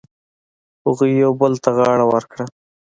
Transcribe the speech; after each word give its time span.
هغوی 0.85 1.11
یو 1.23 1.31
بل 1.41 1.53
ته 1.63 1.69
غاړه 1.77 2.05
ورکړه. 2.07 2.45